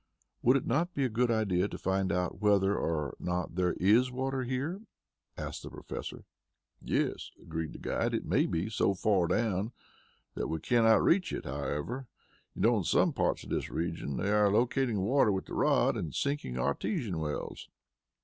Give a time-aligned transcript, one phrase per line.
[0.41, 4.09] "Would it not be a good idea to find out whether or not there is
[4.11, 4.81] water here?"
[5.37, 6.23] asked the Professor.
[6.81, 8.15] "Yes," agreed the guide.
[8.15, 9.73] "It may be so far down
[10.33, 12.07] that we cannot reach it, however.
[12.55, 15.95] You know in some parts of this region they are locating water with the rod
[15.95, 17.69] and sinking artesian wells."